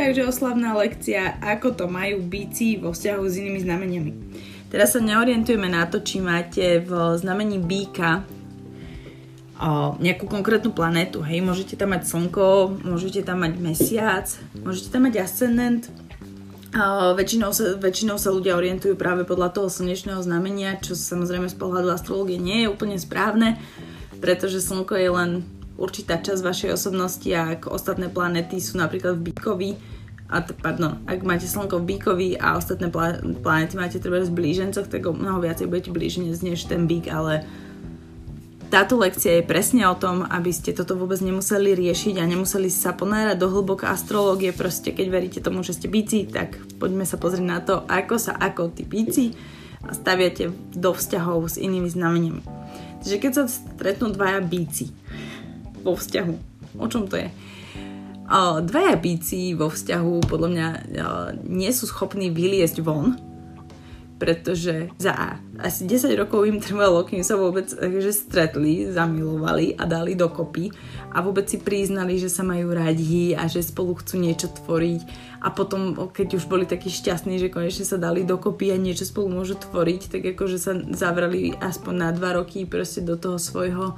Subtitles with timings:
[0.00, 4.12] Takže oslavná lekcia, ako to majú bíci vo vzťahu s inými znameniami.
[4.72, 8.24] Teraz sa neorientujeme na to, či máte v znamení býka
[9.60, 11.20] o, nejakú konkrétnu planetu.
[11.20, 14.24] Hej, môžete tam mať slnko, môžete tam mať mesiac,
[14.64, 15.92] môžete tam mať ascendent.
[16.72, 21.60] O, väčšinou, sa, väčšinou sa ľudia orientujú práve podľa toho slnečného znamenia, čo samozrejme z
[21.60, 23.60] pohľadu astrológie nie je úplne správne,
[24.16, 25.30] pretože slnko je len
[25.80, 29.70] určitá časť vašej osobnosti ak ostatné planety sú napríklad v Bíkovi,
[30.30, 34.30] a t- pardon, ak máte slnko v Bíkovi a ostatné pla- planety máte treba v
[34.30, 37.42] blížencoch, tak mnoho viacej budete blíženec než ten Bík, ale
[38.70, 42.94] táto lekcia je presne o tom, aby ste toto vôbec nemuseli riešiť a nemuseli sa
[42.94, 44.54] ponárať do hlboka astrológie.
[44.54, 48.38] Proste keď veríte tomu, že ste bíci, tak poďme sa pozrieť na to, ako sa
[48.38, 49.34] ako tí bíci
[49.90, 52.46] staviate do vzťahov s inými znameniami.
[53.02, 54.94] Takže keď sa stretnú dvaja bíci,
[55.82, 56.34] vo vzťahu.
[56.78, 57.28] O čom to je?
[58.62, 60.68] Dvaja bíci vo vzťahu podľa mňa
[61.50, 63.18] nie sú schopní vyliesť von,
[64.20, 65.40] pretože za.
[65.56, 70.68] Asi 10 rokov im trvalo, kým sa vôbec že stretli, zamilovali a dali dokopy
[71.10, 75.02] a vôbec si priznali, že sa majú radi a že spolu chcú niečo tvoriť
[75.40, 79.40] a potom, keď už boli takí šťastní, že konečne sa dali dokopy a niečo spolu
[79.40, 83.96] môžu tvoriť, tak akože sa zavrali aspoň na dva roky proste do toho svojho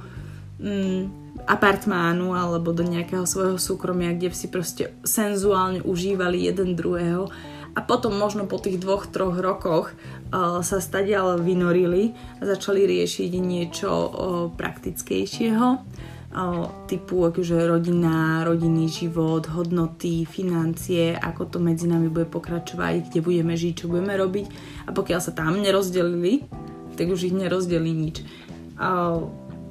[0.63, 7.27] mm, apartmánu alebo do nejakého svojho súkromia, kde si proste senzuálne užívali jeden druhého
[7.73, 13.31] a potom možno po tých dvoch, troch rokoch uh, sa stadiaľ vynorili a začali riešiť
[13.41, 14.09] niečo uh,
[14.53, 23.09] praktickejšieho uh, typu akože rodina, rodinný život, hodnoty, financie, ako to medzi nami bude pokračovať,
[23.09, 24.45] kde budeme žiť, čo budeme robiť
[24.85, 26.45] a pokiaľ sa tam nerozdelili,
[26.93, 28.21] tak už ich nerozdelí nič.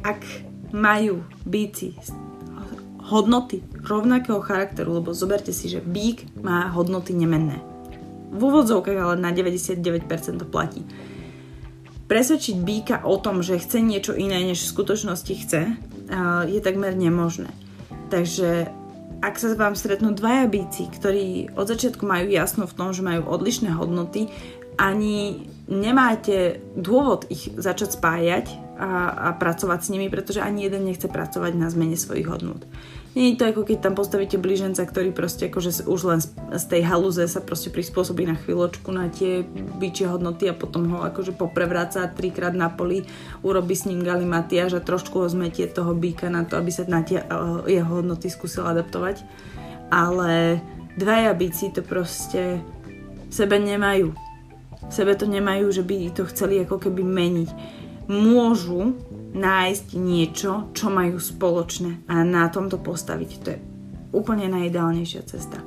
[0.03, 0.27] Ak
[0.73, 1.95] majú bíci
[3.03, 7.61] hodnoty rovnakého charakteru, lebo zoberte si, že bík má hodnoty nemenné.
[8.33, 9.93] V úvodzovkách ale na 99%
[10.41, 10.81] to platí.
[12.09, 15.63] Presvedčiť býka o tom, že chce niečo iné, než v skutočnosti chce,
[16.49, 17.53] je takmer nemožné.
[18.09, 18.69] Takže
[19.21, 23.29] ak sa vám stretnú dvaja bíci, ktorí od začiatku majú jasno v tom, že majú
[23.29, 24.29] odlišné hodnoty,
[24.81, 28.47] ani nemáte dôvod ich začať spájať,
[28.83, 32.67] a, a pracovať s nimi, pretože ani jeden nechce pracovať na zmene svojich hodnot.
[33.13, 36.21] Nie je to ako keď tam postavíte blíženca, ktorý proste akože už len
[36.57, 39.45] z tej halúze sa proste prispôsobí na chvíľočku na tie
[39.77, 43.05] byčie hodnoty a potom ho akože poprevráca trikrát na poli,
[43.45, 47.05] urobí s ním galimatiaž a trošku ho zmetie toho býka na to, aby sa na
[47.05, 49.21] tie uh, jeho hodnoty skúsil adaptovať.
[49.93, 50.65] Ale
[50.97, 52.65] dvaja bíci to proste
[53.29, 54.17] sebe nemajú.
[54.89, 58.97] Sebe to nemajú, že by to chceli ako keby meniť môžu
[59.33, 63.31] nájsť niečo, čo majú spoločné a na tomto postaviť.
[63.43, 63.59] To je
[64.13, 65.59] úplne najideálnejšia cesta.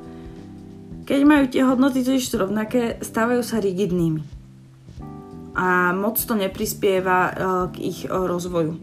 [1.06, 4.22] Keď majú tie hodnoty totiž rovnaké, stávajú sa rigidnými.
[5.56, 7.32] A moc to neprispieva e,
[7.72, 8.76] k ich e, rozvoju.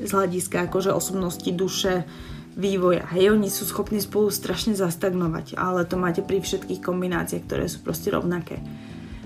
[0.00, 2.08] Z hľadiska akože osobnosti, duše,
[2.56, 3.06] vývoja.
[3.14, 7.82] Hej, oni sú schopní spolu strašne zastagnovať, ale to máte pri všetkých kombináciách, ktoré sú
[7.82, 8.62] proste rovnaké.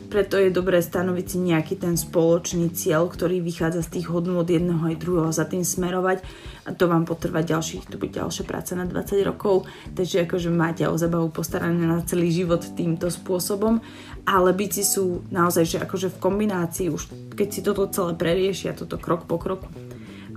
[0.08, 4.80] Preto je dobré stanoviť si nejaký ten spoločný cieľ, ktorý vychádza z tých hodnôt jedného
[4.80, 6.24] aj druhého, za tým smerovať.
[6.64, 10.88] A to vám potrvá ďalších, to bude ďalšia práca na 20 rokov, takže akože máte
[10.88, 13.84] o zabavu postarané na celý život týmto spôsobom,
[14.24, 18.96] ale bici sú naozaj, že akože v kombinácii už, keď si toto celé preriešia, toto
[18.96, 19.68] krok po kroku,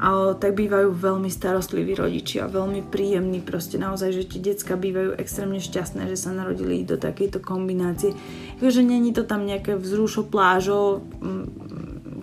[0.01, 5.61] ale tak bývajú veľmi starostliví rodičia, veľmi príjemní, proste naozaj, že tie decka bývajú extrémne
[5.61, 8.17] šťastné, že sa narodili do takejto kombinácie.
[8.57, 11.45] Takže není to tam nejaké vzrušo plážo, mm,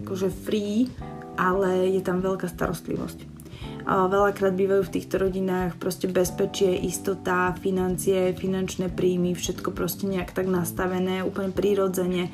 [0.03, 0.91] akože free,
[1.39, 3.39] ale je tam veľká starostlivosť.
[3.87, 10.35] A veľakrát bývajú v týchto rodinách proste bezpečie, istota, financie, finančné príjmy, všetko proste nejak
[10.35, 12.29] tak nastavené, úplne prírodzene.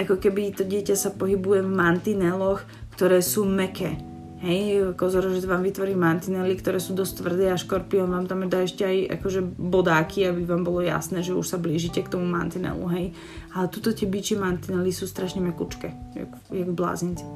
[0.00, 2.64] Ako keby to dieťa sa pohybuje v mantineloch,
[2.96, 4.07] ktoré sú meké
[4.38, 8.62] Hej, kozor, že vám vytvorí mantinely, ktoré sú dosť tvrdé a škorpión vám tam dá
[8.62, 12.86] ešte aj akože bodáky, aby vám bolo jasné, že už sa blížite k tomu mantinelu,
[12.94, 13.10] hej.
[13.50, 17.26] Ale tuto tie biči mantinely sú strašne mekučké, jak, jak blázinci.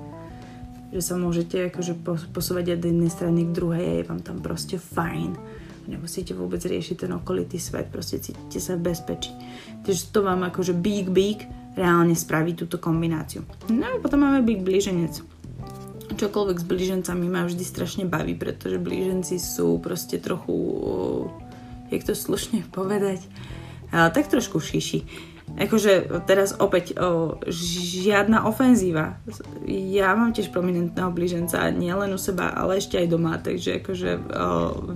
[0.94, 1.98] Že sa môžete akože
[2.30, 5.34] posúvať od jednej strany k druhej a je vám tam proste fajn.
[5.90, 9.34] Nemusíte vôbec riešiť ten okolitý svet, proste cítite sa v bezpečí.
[9.82, 13.42] Takže to vám akože bík, bík reálne spraví túto kombináciu.
[13.74, 15.31] No a potom máme bík blíženec
[16.22, 20.54] čokoľvek s blížencami ma vždy strašne baví, pretože blíženci sú proste trochu,
[21.90, 23.26] jak to slušne povedať,
[23.90, 25.30] tak trošku šiši.
[25.52, 29.20] Akože teraz opäť o, žiadna ofenzíva.
[29.68, 34.10] Ja mám tiež prominentného blíženca, nie len u seba, ale ešte aj doma, takže akože
[34.16, 34.20] o,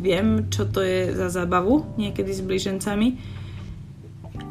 [0.00, 3.20] viem, čo to je za zábavu niekedy s blížencami.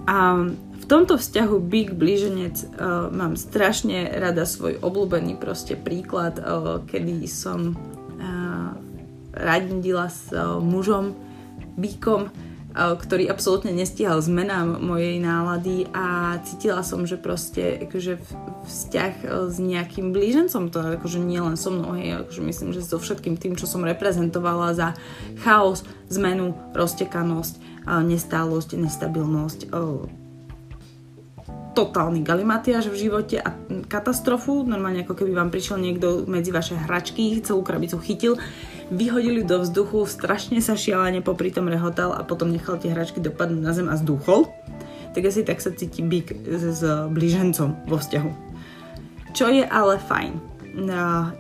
[0.06, 0.46] A
[0.86, 7.26] v tomto vzťahu Big Blíženec uh, mám strašne rada svoj obľúbený proste príklad, uh, kedy
[7.26, 8.78] som uh,
[9.34, 11.18] radila s uh, mužom,
[11.76, 12.30] Bíkom,
[12.76, 18.20] ktorý absolútne nestíhal zmenám mojej nálady a cítila som, že proste akože
[18.68, 19.14] vzťah
[19.48, 23.40] s nejakým blížencom, to akože nie len so mnou, hej, akože myslím, že so všetkým
[23.40, 24.88] tým, čo som reprezentovala za
[25.40, 27.62] chaos, zmenu, roztekanosť, e,
[28.12, 30.25] nestálosť, nestabilnosť, e,
[31.76, 33.52] totálny galimatiaž v živote a
[33.92, 34.64] katastrofu.
[34.64, 38.40] Normálne ako keby vám prišiel niekto medzi vaše hračky, celú krabicu chytil,
[38.88, 43.62] vyhodili do vzduchu, strašne sa šialene popri tom rehotal a potom nechal tie hračky dopadnúť
[43.62, 44.48] na zem a zduchol.
[45.12, 48.32] Tak asi tak sa cíti byk s, s blížencom vo vzťahu.
[49.36, 50.56] Čo je ale fajn,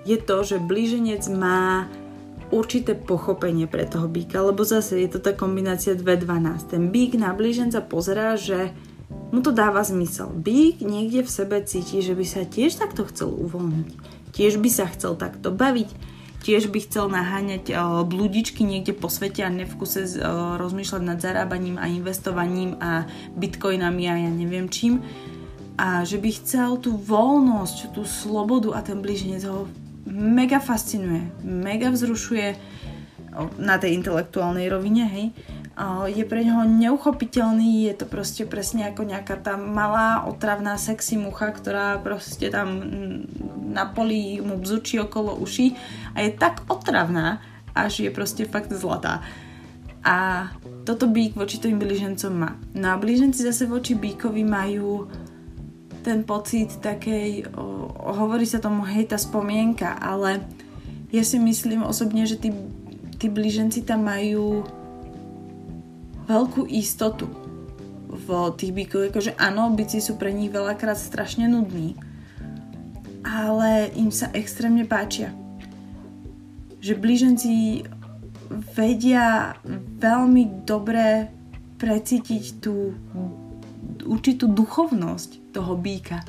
[0.03, 1.87] je to, že blíženec má
[2.53, 6.71] určité pochopenie pre toho býka, lebo zase je to tá kombinácia 2.12.
[6.71, 8.71] Ten býk na blíženca pozerá, že
[9.09, 10.31] mu to dáva zmysel.
[10.31, 13.91] Bík niekde v sebe cíti, že by sa tiež takto chcel uvoľniť.
[14.31, 16.15] Tiež by sa chcel takto baviť.
[16.45, 17.73] Tiež by chcel naháňať
[18.05, 20.21] blúdičky niekde po svete a nevkuse
[20.61, 25.01] rozmýšľať nad zarábaním a investovaním a bitcoinami a ja neviem čím.
[25.75, 29.65] A že by chcel tú voľnosť, tú slobodu a ten blíženec ho
[30.05, 32.55] mega fascinuje, mega vzrušuje
[33.57, 35.25] na tej intelektuálnej rovine, hej
[36.07, 41.51] je pre neho neuchopiteľný, je to proste presne ako nejaká tá malá otravná sexy mucha,
[41.51, 43.19] ktorá proste tam mm,
[43.75, 45.75] na poli mu bzučí okolo uší
[46.15, 47.43] a je tak otravná,
[47.75, 49.19] až je proste fakt zlatá.
[49.99, 50.47] A
[50.87, 52.55] toto bík voči tým blížencom má.
[52.71, 55.11] No a blíženci zase voči bíkovi majú
[56.05, 60.45] ten pocit takej, o, hovorí sa tomu hej, tá spomienka, ale
[61.11, 62.53] ja si myslím osobne, že tí,
[63.17, 64.63] tí blíženci tam majú
[66.25, 67.29] veľkú istotu
[68.09, 68.27] v
[68.57, 69.13] tých bykoch.
[69.13, 71.97] Akože áno, byci sú pre nich veľakrát strašne nudní,
[73.25, 75.33] ale im sa extrémne páčia.
[76.81, 77.53] Že blíženci
[78.77, 79.57] vedia
[79.97, 81.29] veľmi dobre
[81.81, 82.93] precítiť tú
[84.05, 86.21] určitú duchovnosť toho býka,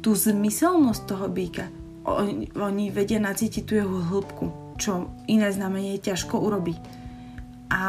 [0.00, 1.68] tú zmyselnosť toho býka.
[2.02, 6.78] Oni, oni vedia nacítiť tú jeho hĺbku, čo iné znamenie ťažko urobiť.
[7.70, 7.84] A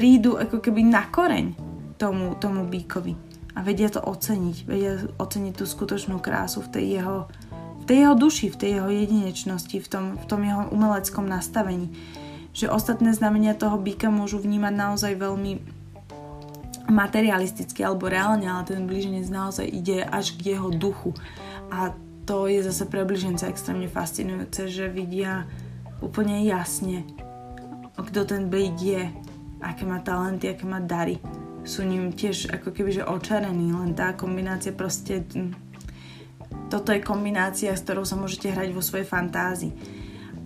[0.00, 1.52] prídu ako keby na koreň
[2.00, 3.12] tomu, tomu bíkovi
[3.52, 7.28] a vedia to oceniť, vedia oceniť tú skutočnú krásu v tej jeho,
[7.76, 11.92] v tej jeho duši, v tej jeho jedinečnosti, v tom, v tom jeho umeleckom nastavení.
[12.56, 15.60] Že ostatné znamenia toho býka môžu vnímať naozaj veľmi
[16.88, 21.12] materialisticky alebo reálne, ale ten blíženec naozaj ide až k jeho duchu.
[21.68, 21.92] A
[22.24, 25.44] to je zase pre blíženca extrémne fascinujúce, že vidia
[26.00, 27.04] úplne jasne,
[28.00, 29.12] kto ten blík je,
[29.60, 31.20] aké má talenty, aké má dary.
[31.62, 35.22] Sú ním tiež ako keby že očarení, len tá kombinácia proste...
[35.22, 35.52] Hm,
[36.72, 39.72] toto je kombinácia, s ktorou sa môžete hrať vo svojej fantázii.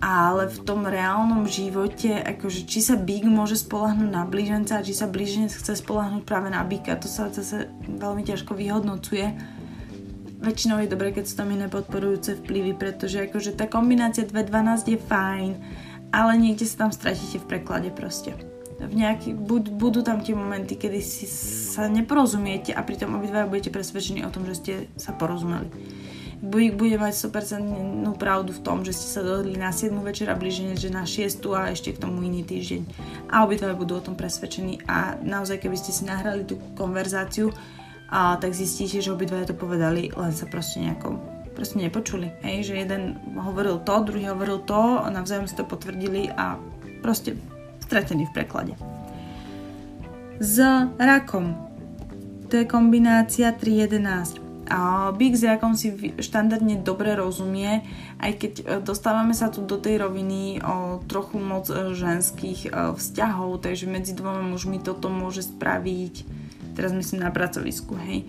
[0.03, 5.07] Ale v tom reálnom živote, akože či sa bík môže spolahnúť na blíženca, či sa
[5.07, 9.31] blíženec chce spolahnúť práve na bíka, to sa zase veľmi ťažko vyhodnocuje.
[10.43, 14.99] Väčšinou je dobré, keď sú tam iné podporujúce vplyvy, pretože akože tá kombinácia 2.12 je
[14.99, 15.51] fajn,
[16.11, 20.75] ale niekde sa tam stratíte v preklade proste v nejaký, buď, budú tam tie momenty,
[20.75, 25.71] kedy si sa neporozumiete a pritom obidva budete presvedčení o tom, že ste sa porozumeli.
[26.43, 30.35] Buď bude mať 100% pravdu v tom, že ste sa dohodli na 7 večer a
[30.35, 32.81] blíženie, že na 6 a ešte k tomu iný týždeň.
[33.31, 37.55] A obidva budú o tom presvedčení a naozaj, keby ste si nahrali tú konverzáciu,
[38.05, 41.17] a tak zistíte, že obidva to povedali, len sa proste nejako
[41.55, 42.29] proste nepočuli.
[42.43, 46.59] Hej, že jeden hovoril to, druhý hovoril to, a navzájom si to potvrdili a
[47.01, 47.39] proste
[47.85, 48.73] stratený v preklade.
[50.41, 50.59] S
[50.99, 51.55] rakom.
[52.51, 54.45] To je kombinácia 3.11.
[54.65, 57.85] A Big s rakom si štandardne dobre rozumie,
[58.17, 62.69] aj keď e, dostávame sa tu do tej roviny o trochu moc e, ženských e,
[62.97, 66.25] vzťahov, takže medzi dvoma mužmi toto môže spraviť,
[66.73, 68.25] teraz myslím na pracovisku, hej,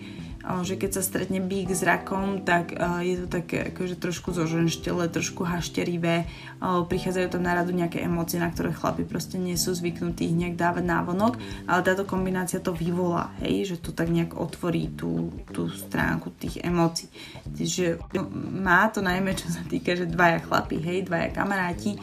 [0.63, 2.71] že keď sa stretne bík s rakom, tak
[3.03, 6.23] je to také akože trošku zoženštele, trošku hašterivé,
[6.63, 10.83] prichádzajú tam na radu nejaké emócie, na ktoré chlapi proste nie sú zvyknutí nejak dávať
[10.87, 11.35] návonok,
[11.67, 16.63] ale táto kombinácia to vyvolá, hej, že to tak nejak otvorí tú, tú stránku tých
[16.63, 17.11] emócií.
[17.51, 17.99] Čiže
[18.39, 21.99] má to najmä, čo sa týka, že dvaja chlapi, hej, dvaja kamaráti,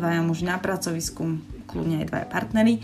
[0.00, 1.36] dvaja muži na pracovisku,
[1.68, 2.80] kľudne aj dvaja partnery,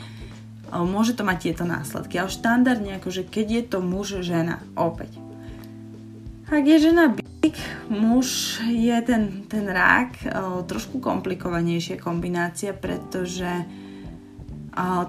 [0.73, 2.19] môže to mať tieto následky.
[2.19, 5.15] Ale štandardne, akože keď je to muž, žena, opäť.
[6.47, 7.59] Ak je žena bík,
[7.91, 10.15] muž je ten, ten rák,
[10.71, 13.51] trošku komplikovanejšia kombinácia, pretože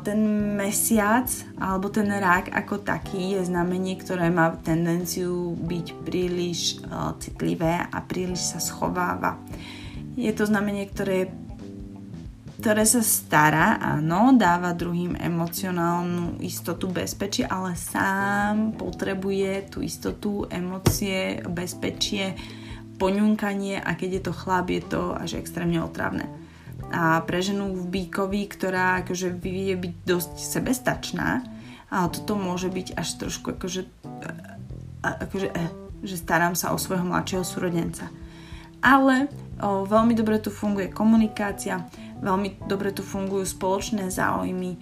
[0.02, 0.20] ten
[0.56, 1.28] mesiac
[1.60, 6.80] alebo ten rák ako taký je znamenie, ktoré má tendenciu byť príliš
[7.20, 9.36] citlivé a príliš sa schováva.
[10.16, 11.30] Je to znamenie, ktoré,
[12.58, 21.42] ktoré sa stará, áno, dáva druhým emocionálnu istotu, bezpečie, ale sám potrebuje tú istotu, emócie,
[21.46, 22.34] bezpečie,
[22.98, 26.26] poňunkanie a keď je to chlap, je to až extrémne otravné
[26.88, 31.44] a pre ženu v bíkovi, ktorá akože vie byť dosť sebestačná,
[31.88, 33.88] a toto môže byť až trošku akože,
[35.04, 35.72] akože eh,
[36.04, 38.12] že starám sa o svojho mladšieho súrodenca.
[38.82, 39.28] Ale
[39.62, 41.86] o, veľmi dobre tu funguje komunikácia,
[42.22, 44.78] veľmi dobre tu fungujú spoločné záujmy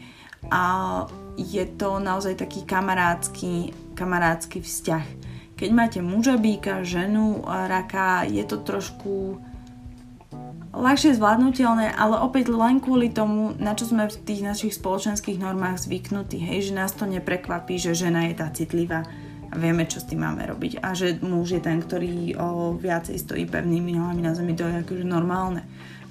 [0.51, 1.03] a
[1.35, 5.05] je to naozaj taký kamarádsky, kamarádsky vzťah.
[5.55, 9.39] Keď máte muža bíka, ženu raka, je to trošku
[10.75, 15.87] ľahšie zvládnutelné, ale opäť len kvôli tomu, na čo sme v tých našich spoločenských normách
[15.87, 19.07] zvyknutí, hej, že nás to neprekvapí, že žena je tá citlivá
[19.51, 23.17] a vieme, čo s tým máme robiť a že muž je ten, ktorý o, viacej
[23.17, 25.65] stojí pevnými nohami na zemi, to je akože normálne.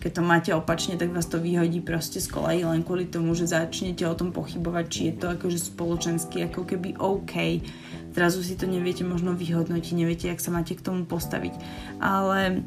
[0.05, 3.49] Keď to máte opačne, tak vás to vyhodí proste z koleji len kvôli tomu, že
[3.49, 7.65] začnete o tom pochybovať, či je to akože spoločensky ako keby OK.
[8.13, 11.57] Zrazu si to neviete možno vyhodnotiť, neviete, jak sa máte k tomu postaviť.
[12.05, 12.61] Ale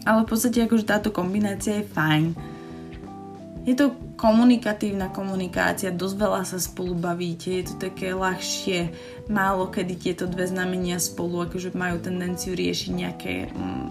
[0.00, 2.49] ale v podstate akože táto kombinácia je fajn.
[3.70, 8.90] Je to komunikatívna komunikácia, dosť veľa sa spolu bavíte, je to také ľahšie,
[9.30, 13.90] málo kedy tieto dve znamenia spolu akože majú tendenciu riešiť nejaké mm,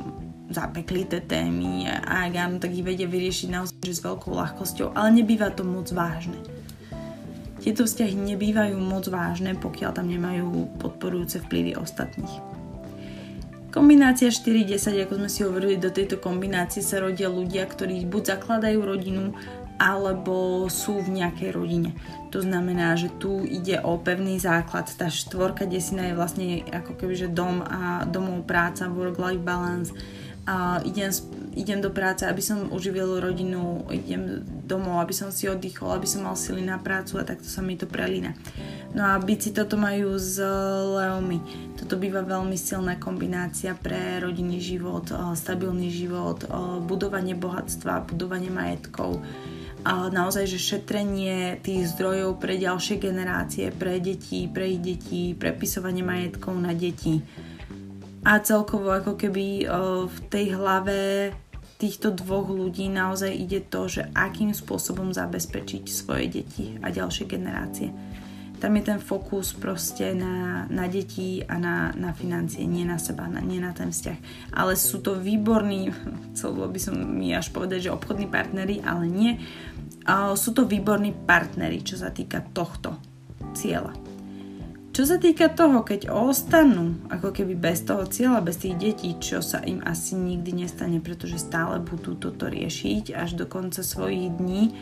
[0.51, 5.23] zapeklité témy a ak áno, tak ich vedia vyriešiť naozaj že s veľkou ľahkosťou, ale
[5.23, 6.35] nebýva to moc vážne.
[7.63, 12.59] Tieto vzťahy nebývajú moc vážne, pokiaľ tam nemajú podporujúce vplyvy ostatných.
[13.69, 18.81] Kombinácia 4-10, ako sme si hovorili, do tejto kombinácie sa rodia ľudia, ktorí buď zakladajú
[18.81, 19.37] rodinu,
[19.79, 21.95] alebo sú v nejakej rodine.
[22.35, 24.91] To znamená, že tu ide o pevný základ.
[24.91, 29.95] Tá štvorka desina je vlastne ako keby, že dom a domov práca, work-life balance.
[30.49, 31.13] A idem,
[31.53, 36.25] idem do práce, aby som uživil rodinu, idem domov, aby som si oddychol, aby som
[36.25, 38.33] mal sily na prácu a takto sa mi to prelína.
[38.97, 40.41] No a bici toto majú s
[40.97, 41.37] Leomi.
[41.77, 46.41] Toto býva veľmi silná kombinácia pre rodinný život, stabilný život,
[46.81, 49.21] budovanie bohatstva, budovanie majetkov.
[49.89, 56.53] Naozaj, že šetrenie tých zdrojov pre ďalšie generácie, pre deti, pre ich deti, prepisovanie majetkov
[56.61, 57.25] na deti.
[58.21, 59.65] A celkovo ako keby
[60.05, 60.97] v tej hlave
[61.81, 67.89] týchto dvoch ľudí naozaj ide to, že akým spôsobom zabezpečiť svoje deti a ďalšie generácie
[68.59, 73.31] tam je ten fokus proste na, na deti a na, na financie, nie na seba,
[73.31, 74.19] na, nie na ten vzťah.
[74.51, 75.95] Ale sú to výborní,
[76.35, 79.39] chcelo by som mi až povedať, že obchodní partnery, ale nie.
[80.33, 82.97] Sú to výborní partnery, čo sa týka tohto
[83.53, 83.93] cieľa.
[84.89, 89.39] Čo sa týka toho, keď ostanú ako keby bez toho cieľa, bez tých detí, čo
[89.39, 94.75] sa im asi nikdy nestane, pretože stále budú toto riešiť až do konca svojich dní,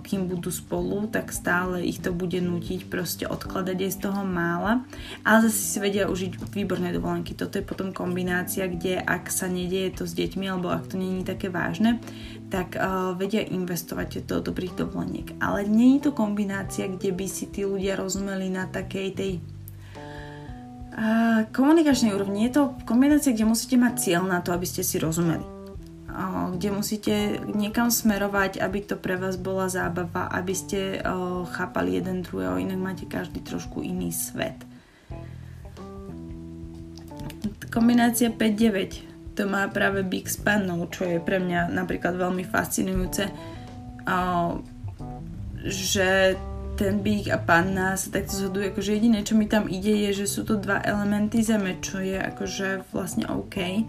[0.00, 4.88] kým budú spolu, tak stále ich to bude nutiť proste odkladať aj z toho mála.
[5.20, 7.36] Ale zase si vedia užiť výborné dovolenky.
[7.36, 11.20] Toto je potom kombinácia, kde ak sa nedieje to s deťmi, alebo ak to není
[11.28, 12.00] také vážne,
[12.48, 15.36] tak uh, vedia investovať do dobrých dovoleniek.
[15.44, 19.32] Ale je to kombinácia, kde by si tí ľudia rozumeli na takej tej
[20.96, 22.48] uh, komunikačnej úrovni.
[22.48, 25.59] Je to kombinácia, kde musíte mať cieľ na to, aby ste si rozumeli
[26.56, 27.14] kde musíte
[27.54, 30.98] niekam smerovať, aby to pre vás bola zábava, aby ste
[31.54, 34.58] chápali jeden druhého, inak máte každý trošku iný svet.
[37.70, 43.30] Kombinácia 5-9 to má práve Big s pannou, čo je pre mňa napríklad veľmi fascinujúce,
[45.62, 46.34] že
[46.74, 50.26] ten Big a panna sa takto zhodujú, akože jediné, čo mi tam ide, je, že
[50.26, 53.86] sú to dva elementy zeme, čo je akože vlastne OK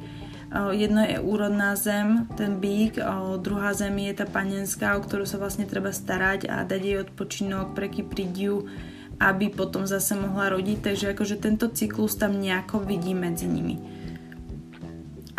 [0.51, 2.99] Jedno je úrodná zem, ten bík,
[3.39, 7.71] druhá zem je tá panenská, o ktorú sa vlastne treba starať a dať jej odpočinok,
[7.71, 8.67] prekypriť ju,
[9.15, 10.91] aby potom zase mohla rodiť.
[10.91, 13.79] Takže akože tento cyklus tam nejako vidí medzi nimi.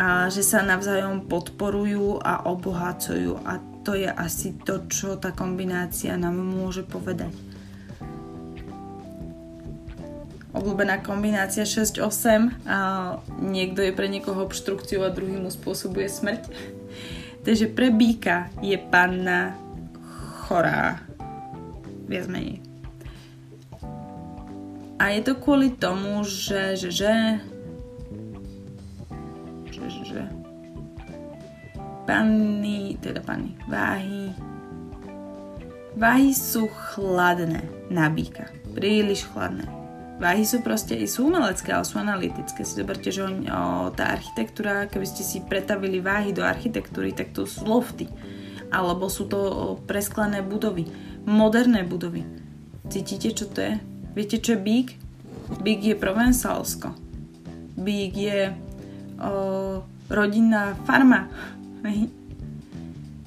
[0.00, 3.44] A že sa navzájom podporujú a obohacujú.
[3.44, 7.51] A to je asi to, čo tá kombinácia nám môže povedať
[10.52, 12.78] obľúbená kombinácia 6-8 a
[13.40, 16.48] niekto je pre niekoho obštrukciou a druhý mu spôsobuje smrť.
[17.42, 19.58] Takže pre býka je panna
[20.46, 21.02] chorá.
[22.06, 22.60] Viac menej.
[25.02, 27.14] A je to kvôli tomu, že, že, že,
[29.74, 30.22] že, že, že
[32.06, 34.30] panny, teda panny, váhy,
[35.92, 38.48] Váhy sú chladné na býka.
[38.72, 39.81] Príliš chladné.
[40.22, 42.62] Váhy sú proste, sú umelecké, ale sú analytické.
[42.62, 47.34] Si zoberte, že on, o, tá architektúra, keby ste si pretavili váhy do architektúry, tak
[47.34, 48.06] to sú lofty.
[48.70, 49.50] Alebo sú to o,
[49.82, 50.86] presklené budovy.
[51.26, 52.22] Moderné budovy.
[52.86, 53.74] Cítite, čo to je?
[54.14, 54.94] Viete, čo je bík?
[55.58, 56.94] Bík je Provensalsko.
[57.74, 58.54] Bík je
[59.18, 61.26] o, rodinná farma.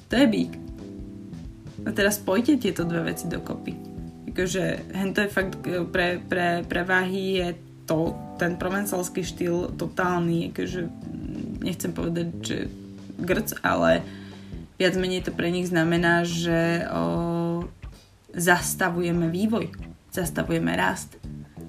[0.06, 0.54] To je bík.
[1.82, 3.85] A teraz spojte tieto dve veci dokopy
[4.36, 7.48] akože hento je fakt e, pre, pre, pre váhy je
[7.88, 10.92] to, ten provencelský štýl totálny, akože
[11.64, 12.58] nechcem povedať, že
[13.16, 14.04] grc, ale
[14.76, 17.64] viac menej to pre nich znamená, že o,
[18.36, 19.72] zastavujeme vývoj,
[20.12, 21.16] zastavujeme rast,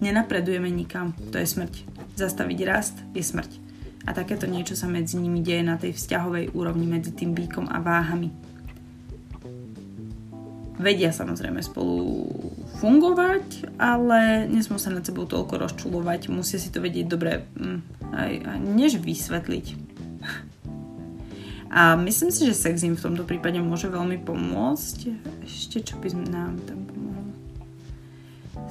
[0.03, 1.88] nenapredujeme nikam, to je smrť.
[2.19, 3.63] Zastaviť rast je smrť.
[4.09, 7.79] A takéto niečo sa medzi nimi deje na tej vzťahovej úrovni medzi tým býkom a
[7.79, 8.47] váhami
[10.77, 12.29] vedia samozrejme spolu
[12.77, 17.79] fungovať, ale nesmú sa nad sebou toľko rozčulovať, musia si to vedieť dobre mm,
[18.13, 19.65] aj, aj než vysvetliť.
[21.67, 24.98] A myslím si, že sex im v tomto prípade môže veľmi pomôcť.
[25.43, 27.31] Ešte čo by nám tam pomohlo?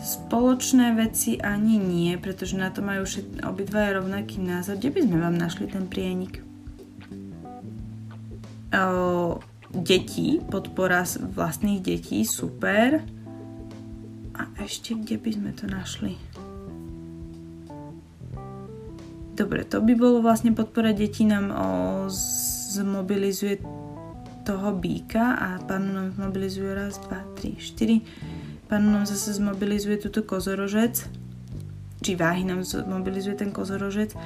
[0.00, 4.80] Spoločné veci ani nie, pretože na to majú všet, obidva rovnaký názor.
[4.80, 6.40] Kde by sme vám našli ten prienik?
[8.72, 9.38] O,
[9.72, 11.02] detí, podpora
[11.34, 13.02] vlastných detí, super.
[14.36, 16.14] A ešte kde by sme to našli?
[19.36, 21.66] Dobre, to by bolo vlastne podpora detí nám o,
[22.72, 23.60] zmobilizuje
[24.48, 28.00] toho býka a pánu nám zmobilizuje raz, dva, tri, štyri.
[28.70, 31.04] Pánu nám zase zmobilizuje túto kozorožec,
[32.00, 34.16] či váhy nám zmobilizuje ten kozorožec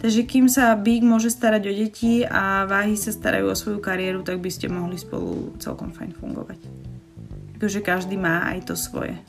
[0.00, 4.24] Takže kým sa Big môže starať o deti a váhy sa starajú o svoju kariéru,
[4.24, 6.56] tak by ste mohli spolu celkom fajn fungovať.
[7.60, 9.20] Takže každý má aj to svoje.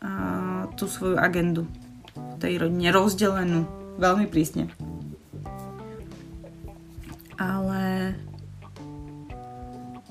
[0.00, 1.68] A tú svoju agendu
[2.16, 3.68] v tej rodine rozdelenú
[4.00, 4.72] veľmi prísne.
[7.36, 8.16] Ale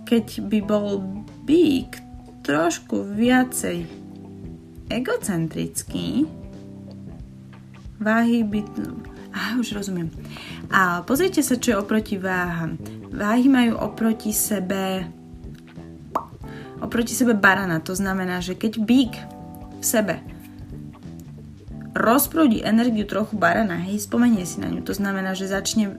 [0.05, 1.01] keď by bol
[1.41, 1.89] Big
[2.45, 3.89] trošku viacej
[4.93, 6.29] egocentrický,
[7.97, 8.61] váhy by
[9.33, 10.13] Á, už rozumiem.
[10.69, 12.77] A pozrite sa, čo je oproti váham.
[13.09, 15.09] Váhy majú oproti sebe
[16.83, 17.79] oproti sebe barana.
[17.81, 19.13] To znamená, že keď bík
[19.79, 20.19] v sebe
[21.93, 24.81] rozprúdi energiu trochu barana, hej, spomenie si na ňu.
[24.81, 25.93] To znamená, že začne,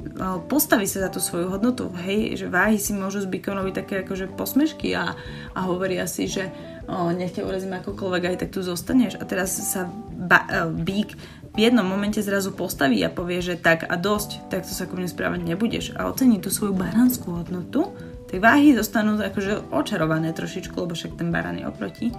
[0.50, 4.34] postaví sa za tú svoju hodnotu, hej, že váhy si môžu z bíkonovi také akože
[4.34, 5.14] posmešky a,
[5.54, 6.50] a hovoria si, že
[6.90, 9.22] o, nech ťa urazím akokoľvek, aj tak tu zostaneš.
[9.22, 9.86] A teraz sa
[10.18, 11.14] ba, bík
[11.54, 14.98] v jednom momente zrazu postaví a povie, že tak a dosť, tak to sa ku
[14.98, 17.94] mne správať nebudeš a ocení tú svoju baránskú hodnotu,
[18.26, 22.10] tak váhy zostanú akože očarované trošičku, lebo však ten barán je oproti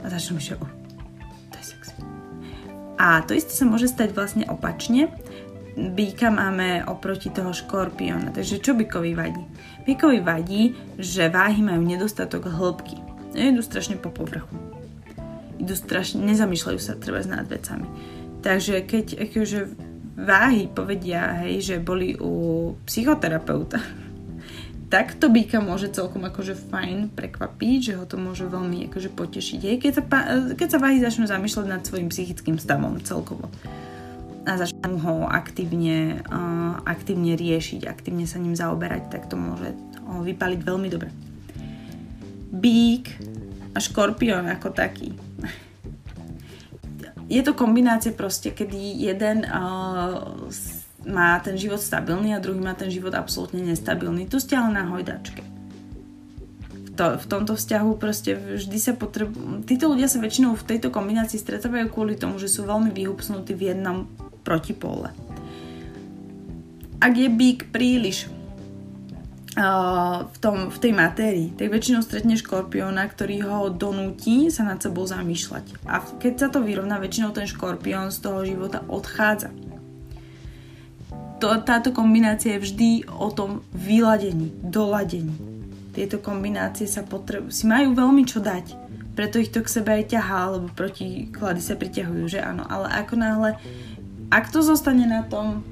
[0.00, 0.64] a začnú myšľať,
[1.52, 2.09] to je sexy.
[3.00, 5.08] A to isté sa môže stať vlastne opačne.
[5.72, 9.40] Býka máme oproti toho škorpiona, takže čo bykovi vadí?
[9.88, 13.00] Bykovi vadí, že váhy majú nedostatok hĺbky.
[13.32, 14.52] Idú strašne po povrchu.
[15.56, 17.88] Idú strašne, nezamýšľajú sa treba nad vecami
[18.40, 19.58] Takže keď akože
[20.16, 23.80] váhy povedia, hej, že boli u psychoterapeuta,
[24.90, 29.60] tak to býka môže celkom akože fajn prekvapiť, že ho to môže veľmi akože potešiť.
[29.62, 30.02] Hej, keď, sa,
[30.58, 33.46] keď sa váhy začnú zamýšľať nad svojim psychickým stavom celkovo
[34.50, 39.70] a začnú ho aktívne, uh, aktívne riešiť, aktívne sa ním zaoberať, tak to môže
[40.10, 41.14] ho vypaliť veľmi dobre.
[42.50, 43.14] Bík
[43.72, 45.14] a škorpión ako taký
[47.30, 50.50] je to kombinácia proste, kedy jeden uh,
[51.08, 54.28] má ten život stabilný a druhý má ten život absolútne nestabilný.
[54.28, 55.40] Tu ste ale na hojdačke.
[56.70, 59.64] V, to, v tomto vzťahu proste vždy sa potrebujú...
[59.64, 63.72] Títo ľudia sa väčšinou v tejto kombinácii stretávajú kvôli tomu, že sú veľmi vyhupsnutí v
[63.72, 64.10] jednom
[64.44, 65.08] protipole.
[67.00, 68.28] Ak je bík príliš
[69.56, 75.08] v, tom, v tej matérii, tak väčšinou stretne škorpióna, ktorý ho donúti sa nad sebou
[75.08, 75.84] zamýšľať.
[75.90, 79.50] A keď sa to vyrovná, väčšinou ten škorpión z toho života odchádza.
[81.40, 85.32] To, táto kombinácia je vždy o tom vyladení, doladení.
[85.96, 88.76] Tieto kombinácie sa potrebu- si majú veľmi čo dať,
[89.16, 90.68] preto ich to k sebe aj ťahá, lebo
[91.32, 92.62] klady sa priťahujú, že áno.
[92.68, 93.50] Ale ako náhle,
[94.28, 95.64] ak to zostane na tom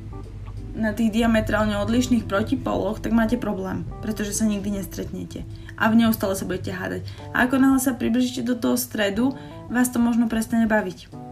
[0.78, 5.42] na tých diametrálne odlišných protipoloch, tak máte problém, pretože sa nikdy nestretnete
[5.74, 7.02] a v neustále sa budete hádať.
[7.34, 9.34] A ako náhle sa približíte do toho stredu,
[9.66, 11.27] vás to možno prestane baviť.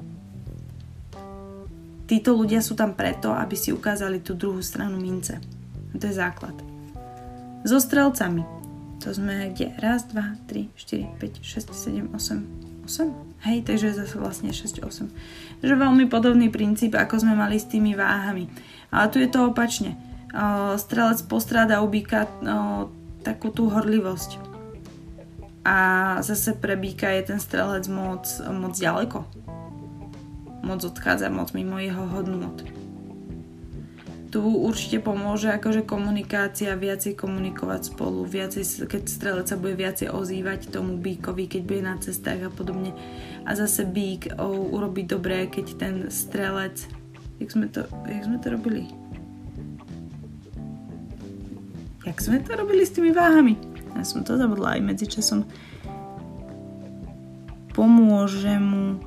[2.07, 5.43] Títo ľudia sú tam preto, aby si ukázali tú druhú stranu mince.
[5.91, 6.55] A to je základ.
[7.67, 8.47] So strelcami.
[9.03, 9.75] To sme kde?
[9.83, 13.45] Raz, dva, tri, štyri, 5, 6, 7, 8, 8?
[13.51, 15.63] Hej, takže zase vlastne 6, 8.
[15.63, 18.47] Takže veľmi podobný princíp, ako sme mali s tými váhami.
[18.95, 19.99] Ale tu je to opačne.
[20.79, 22.31] Strelec postráda u býka
[23.27, 24.39] takú tú horlivosť.
[25.67, 25.77] A
[26.23, 29.27] zase pre býka je ten strelec moc, moc ďaleko.
[30.67, 32.67] Moc odchádza, moc mimo jeho hodnot
[34.37, 40.77] tu určite pomôže akože komunikácia, viacej komunikovať spolu, viacej, keď strelec sa bude viacej ozývať
[40.77, 42.93] tomu bíkovi, keď bude na cestách a podobne.
[43.49, 46.85] A zase bík o, urobí dobré, keď ten strelec...
[47.41, 48.85] Jak sme to, jak sme to robili?
[52.05, 53.57] Jak sme to robili s tými váhami?
[53.97, 55.49] Ja som to zabudla aj medzičasom.
[57.73, 59.01] Pomôže mu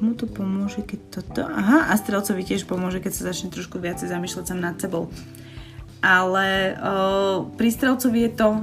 [0.00, 1.40] mu to pomôže, keď toto...
[1.44, 5.12] Aha, a strelcovi tiež pomôže, keď sa začne trošku viacej zamýšľať sám nad sebou.
[6.00, 8.58] Ale o, pri strelcovi je to o,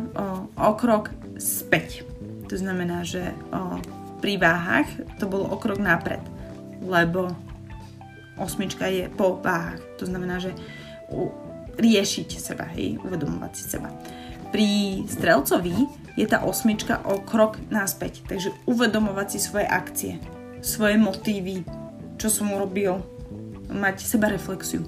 [0.50, 2.02] o krok späť.
[2.50, 3.78] To znamená, že o,
[4.18, 4.90] pri váhach
[5.22, 6.22] to bolo o krok napred.
[6.82, 7.34] Lebo
[8.42, 9.82] osmička je po váhach.
[10.02, 10.58] To znamená, že
[11.14, 11.30] u,
[11.78, 13.94] riešiť seba, hej, uvedomovať si seba.
[14.50, 15.76] Pri strelcovi
[16.18, 20.18] je tá osmička o krok naspäť, takže uvedomovať si svoje akcie
[20.68, 21.64] svoje motívy,
[22.20, 23.00] čo som urobil,
[23.72, 24.84] mať seba reflexiu.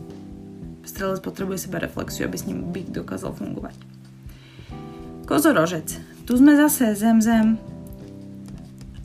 [0.84, 3.80] Strelec potrebuje seba reflexiu, aby s ním byt dokázal fungovať.
[5.24, 5.88] Kozorožec.
[6.28, 7.56] Tu sme zase zem, zem,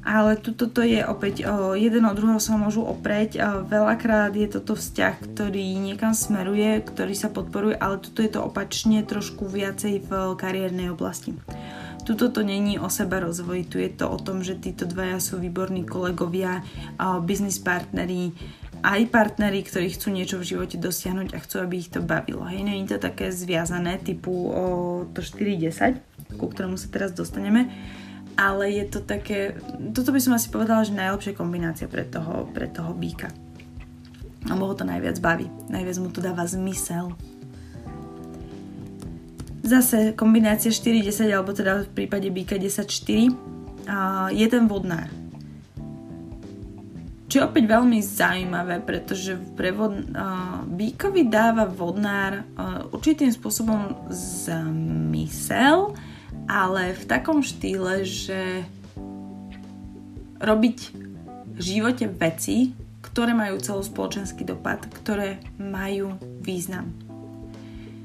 [0.05, 3.41] ale tuto to je opäť o, jeden od druhého sa môžu oprieť.
[3.41, 8.45] A veľakrát je toto vzťah, ktorý niekam smeruje, ktorý sa podporuje, ale tuto je to
[8.45, 11.33] opačne trošku viacej v kariérnej oblasti.
[12.05, 15.41] Tuto to není o seba rozvoji, tu je to o tom, že títo dvaja sú
[15.41, 16.61] výborní kolegovia,
[17.25, 18.37] business partneri,
[18.85, 22.45] aj partneri, ktorí chcú niečo v živote dosiahnuť a chcú, aby ich to bavilo.
[22.45, 24.65] Hej, není to také zviazané typu o
[25.17, 27.73] to 4-10, ku ktorému sa teraz dostaneme,
[28.37, 29.57] ale je to také,
[29.97, 33.33] toto by som asi povedala, že najlepšia kombinácia pre toho, pre toho býka.
[34.45, 37.17] Lebo ho to najviac baví, najviac mu to dáva zmysel,
[39.65, 43.33] Zase kombinácia 4-10, alebo teda v prípade býka 10-4,
[44.37, 45.09] je ten vodnár.
[47.35, 55.99] Čo je opäť veľmi zaujímavé, pretože prevod, uh, Bíkovi dáva vodnár uh, určitým spôsobom zmysel,
[56.47, 58.63] ale v takom štýle, že
[60.39, 60.79] robiť
[61.57, 67.04] v živote veci, ktoré majú celospoločenský dopad, ktoré majú význam.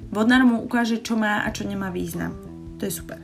[0.09, 2.33] Vodnár mu ukáže, čo má a čo nemá význam.
[2.81, 3.21] To je super.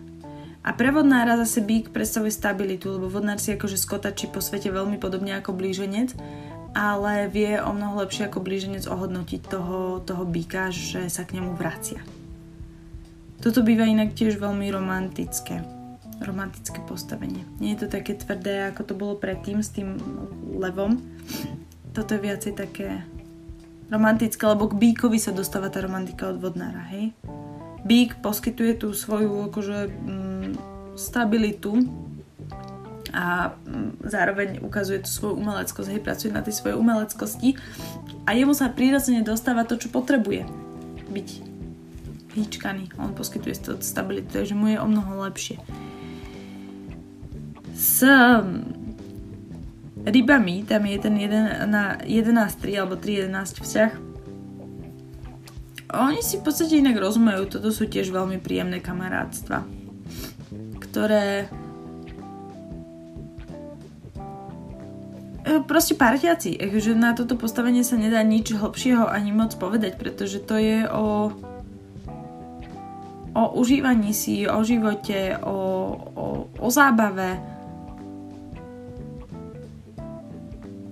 [0.66, 4.98] A pre vodnára zase bík predstavuje stabilitu, lebo vodnár si akože skotačí po svete veľmi
[4.98, 6.18] podobne ako blíženec,
[6.74, 11.54] ale vie o mnoho lepšie ako blíženec ohodnotiť toho, toho býka, že sa k nemu
[11.54, 12.02] vracia.
[13.46, 15.62] Toto býva inak tiež veľmi romantické.
[16.18, 17.46] Romantické postavenie.
[17.62, 20.02] Nie je to také tvrdé, ako to bolo predtým s tým
[20.58, 20.98] levom.
[21.94, 23.06] Toto je viacej také
[23.90, 27.14] romantická, lebo k bíkovi sa dostáva tá romantika od vodnára, hej?
[27.86, 30.52] Bík poskytuje tú svoju akože mm,
[30.98, 31.86] stabilitu
[33.14, 37.56] a mm, zároveň ukazuje tú svoju umeleckosť, hej, pracuje na tej svojej umeleckosti
[38.26, 40.50] a jemu sa prírodzene dostáva to, čo potrebuje.
[41.14, 41.30] Byť
[42.36, 42.98] hýčkaný.
[43.00, 45.62] On poskytuje stabilitu, takže mu je o mnoho lepšie.
[47.76, 48.04] S
[50.06, 53.92] rybami, tam je ten 1 na 11.3 alebo 3.11 vzťah.
[55.96, 59.64] Oni si v podstate inak rozumejú, toto sú tiež veľmi príjemné kamarátstva,
[60.82, 61.48] ktoré
[65.46, 70.44] e, proste parťaci, že na toto postavenie sa nedá nič hlbšieho ani moc povedať, pretože
[70.44, 71.32] to je o
[73.36, 75.60] o užívaní si, o živote, o,
[76.16, 77.36] o, o zábave,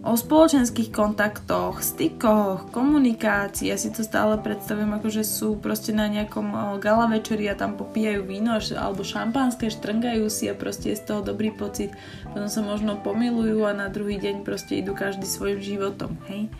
[0.03, 3.71] o spoločenských kontaktoch, stykoch, komunikácii.
[3.71, 7.79] Ja si to stále predstavujem ako, že sú proste na nejakom gala večeri a tam
[7.79, 11.95] popíjajú víno alebo šampanské, štrngajú si a proste je z toho dobrý pocit.
[12.27, 16.51] Potom sa možno pomilujú a na druhý deň proste idú každý svojim životom, hej.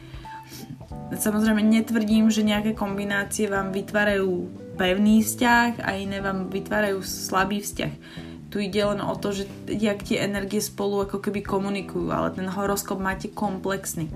[1.13, 4.47] Samozrejme netvrdím, že nejaké kombinácie vám vytvárajú
[4.79, 10.05] pevný vzťah a iné vám vytvárajú slabý vzťah tu ide len o to, že jak
[10.05, 14.13] tie energie spolu ako keby komunikujú, ale ten horoskop máte komplexný.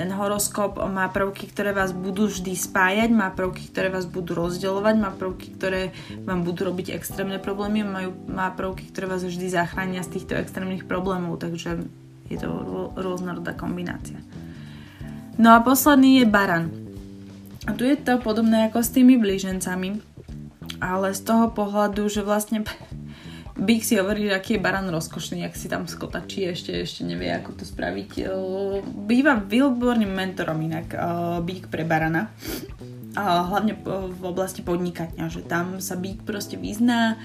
[0.00, 4.94] Ten horoskop má prvky, ktoré vás budú vždy spájať, má prvky, ktoré vás budú rozdeľovať,
[4.96, 5.92] má prvky, ktoré
[6.24, 10.88] vám budú robiť extrémne problémy, majú, má prvky, ktoré vás vždy zachránia z týchto extrémnych
[10.88, 11.84] problémov, takže
[12.32, 12.48] je to
[12.96, 14.16] rôznorodá kombinácia.
[15.36, 16.72] No a posledný je baran.
[17.68, 20.08] A tu je to podobné ako s tými blížencami
[20.80, 22.64] ale z toho pohľadu, že vlastne
[23.60, 27.28] Big si hovorí, že aký je baran rozkošný, ak si tam skotačí, ešte, ešte nevie,
[27.28, 28.24] ako to spraviť.
[29.04, 30.96] Býva výborným mentorom inak
[31.44, 32.32] Big pre barana.
[33.14, 37.20] Hlavne v oblasti podnikania, že tam sa Big proste vyzná,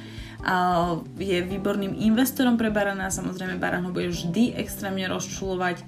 [1.17, 5.81] je výborným investorom pre barana, samozrejme baran ho bude vždy extrémne rozčulovať,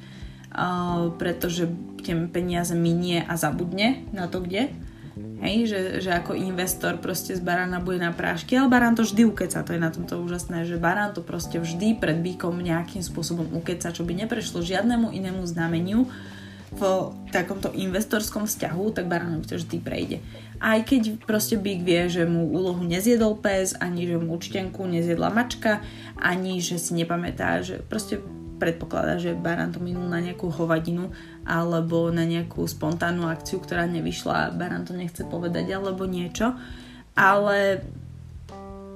[1.21, 1.69] pretože
[2.01, 4.71] tie peniaze minie a zabudne na to, kde
[5.37, 9.29] Hej, že, že ako investor proste z barána bude na prášky, ale barán to vždy
[9.29, 13.45] ukeca, to je na tomto úžasné, že barán to proste vždy pred býkom nejakým spôsobom
[13.53, 16.09] ukeca, čo by neprešlo žiadnemu inému znameniu
[16.67, 16.81] v
[17.31, 20.17] takomto investorskom vzťahu, tak baránovi to vždy prejde.
[20.57, 25.29] Aj keď proste bík vie, že mu úlohu nezjedol pes, ani že mu účtenku nezjedla
[25.31, 25.85] mačka,
[26.17, 28.19] ani že si nepamätá, že proste
[28.57, 31.13] predpokladá, že barán to minul na nejakú hovadinu
[31.45, 36.57] alebo na nejakú spontánnu akciu, ktorá nevyšla, barán to nechce povedať alebo niečo,
[37.13, 37.85] ale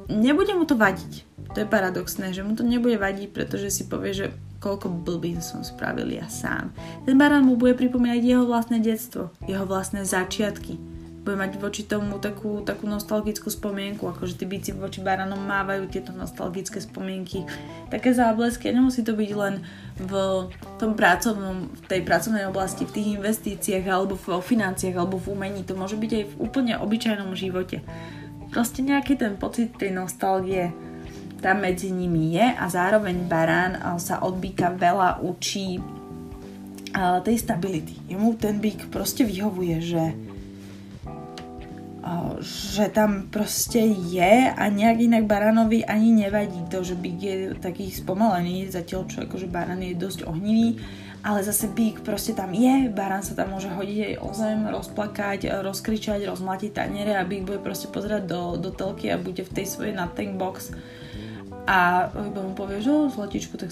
[0.09, 1.29] nebude mu to vadiť.
[1.55, 4.27] To je paradoxné, že mu to nebude vadiť, pretože si povie, že
[4.61, 6.69] koľko blbín som spravil ja sám.
[7.03, 10.77] Ten barán mu bude pripomínať jeho vlastné detstvo, jeho vlastné začiatky,
[11.21, 16.09] bude mať voči tomu takú, takú nostalgickú spomienku, akože tí bici voči baranom mávajú tieto
[16.09, 17.45] nostalgické spomienky,
[17.93, 19.61] také záblesky a nemusí to byť len
[20.01, 20.13] v
[20.81, 25.61] tom pracovnom, v tej pracovnej oblasti, v tých investíciách alebo v financiách alebo v umení,
[25.61, 27.85] to môže byť aj v úplne obyčajnom živote.
[28.49, 30.73] Proste nejaký ten pocit tej nostalgie
[31.37, 35.77] tam medzi nimi je a zároveň barán sa od býka veľa učí
[37.23, 38.09] tej stability.
[38.09, 40.03] Jemu ten býk proste vyhovuje, že
[42.41, 43.77] že tam proste
[44.09, 49.17] je a nejak inak baranovi ani nevadí to, že byk je taký spomalený, zatiaľ čo
[49.21, 50.81] akože baran je dosť ohnivý,
[51.21, 55.39] ale zase byk proste tam je, baran sa tam môže hodiť aj o zem, rozplakať,
[55.61, 59.69] rozkričať, rozmlatiť taniere a byk bude proste pozerať do, do telky a bude v tej
[59.69, 60.73] svojej nothing box
[61.69, 63.69] a iba mu povie, že zlatičku, tak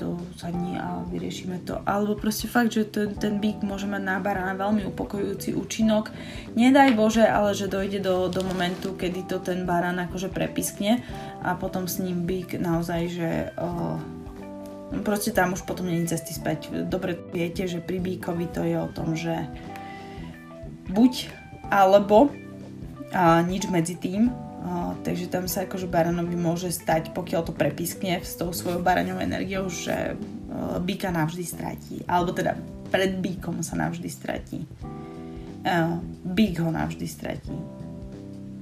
[0.00, 1.78] to sadni a vyriešime to.
[1.84, 6.08] Alebo proste fakt, že ten, ten bík môže mať na barána veľmi upokojujúci účinok.
[6.56, 11.04] Nedaj Bože, ale že dojde do, do momentu, kedy to ten barán akože prepiskne
[11.44, 14.00] a potom s ním bík naozaj, že uh,
[15.04, 16.72] proste tam už potom není cesty späť.
[16.88, 19.44] Dobre viete, že pri bíkovi to je o tom, že
[20.88, 21.28] buď
[21.68, 22.32] alebo
[23.14, 24.45] a nič medzi tým,
[25.06, 29.70] takže tam sa akože baranovi môže stať, pokiaľ to prepiskne s tou svojou baraňou energiou,
[29.70, 31.96] že uh, býka navždy stratí.
[32.10, 32.58] Alebo teda
[32.90, 34.66] pred býkom sa navždy stratí.
[35.62, 37.54] Uh, bík ho navždy stratí.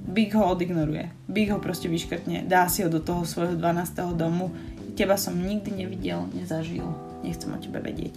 [0.05, 1.09] Bík ho odignoruje.
[1.25, 2.45] Bík ho proste vyškrtne.
[2.45, 3.97] Dá si ho do toho svojho 12.
[4.13, 4.53] domu.
[4.93, 6.85] Teba som nikdy nevidel, nezažil.
[7.25, 8.13] Nechcem o tebe vedieť.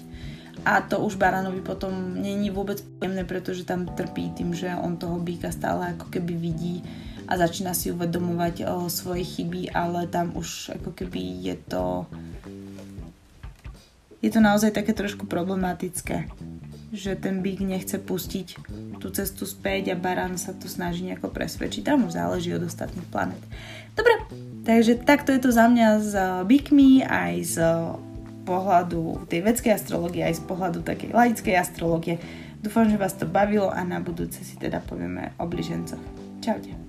[0.66, 5.16] A to už Baranovi potom není vôbec príjemné, pretože tam trpí tým, že on toho
[5.22, 6.83] býka stále ako keby vidí
[7.29, 12.09] a začína si uvedomovať o svoje chyby, ale tam už ako keby je to
[14.19, 16.27] je to naozaj také trošku problematické,
[16.91, 18.59] že ten bík nechce pustiť
[18.99, 21.87] tú cestu späť a barán sa to snaží nejako presvedčiť.
[21.87, 23.38] Tam už záleží od ostatných planet.
[23.95, 24.14] Dobre,
[24.67, 26.12] takže takto je to za mňa s
[26.51, 27.57] bíkmi aj z
[28.43, 32.17] pohľadu tej vedskej astrologie, aj z pohľadu takej laickej astrologie.
[32.59, 36.03] Dúfam, že vás to bavilo a na budúce si teda povieme o bližencoch.
[36.43, 36.88] Čaute.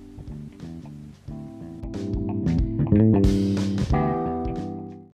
[1.92, 3.39] Thank you.